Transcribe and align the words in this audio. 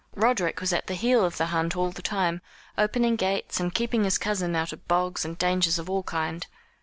Roderick 0.15 0.59
was 0.61 0.73
at 0.73 0.87
the 0.87 0.95
heel 0.95 1.23
of 1.23 1.37
the 1.37 1.45
hunt 1.53 1.75
all 1.77 1.91
the 1.91 2.01
time, 2.01 2.41
opening 2.75 3.15
gates, 3.15 3.59
and 3.59 3.71
keeping 3.71 4.03
his 4.03 4.17
cousin 4.17 4.55
out 4.55 4.73
of 4.73 4.87
bogs 4.87 5.23
and 5.25 5.37
dangers 5.37 5.77
of 5.77 5.91
all 5.91 6.01
kinds. 6.01 6.47